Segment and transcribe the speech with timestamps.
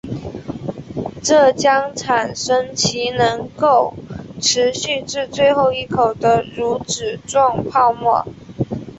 [1.21, 3.93] 这将产生其能够
[4.41, 8.25] 持续至最后一口的乳脂状泡沫。